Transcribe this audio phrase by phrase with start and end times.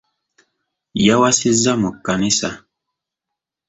[1.05, 2.49] Yawasiza mu Kkanisa.